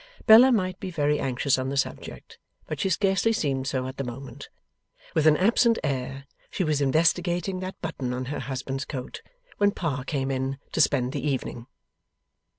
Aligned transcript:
Bella 0.25 0.51
might 0.51 0.79
be 0.79 0.89
very 0.89 1.19
anxious 1.19 1.59
on 1.59 1.69
the 1.69 1.77
subject, 1.77 2.39
but 2.65 2.79
she 2.79 2.89
scarcely 2.89 3.31
seemed 3.31 3.67
so 3.67 3.85
at 3.87 3.97
the 3.97 4.03
moment. 4.03 4.49
With 5.13 5.27
an 5.27 5.37
absent 5.37 5.77
air, 5.83 6.25
she 6.49 6.63
was 6.63 6.81
investigating 6.81 7.59
that 7.59 7.79
button 7.83 8.11
on 8.11 8.25
her 8.25 8.39
husband's 8.39 8.85
coat, 8.85 9.21
when 9.59 9.69
Pa 9.69 10.01
came 10.01 10.31
in 10.31 10.57
to 10.71 10.81
spend 10.81 11.11
the 11.11 11.23
evening. 11.23 11.67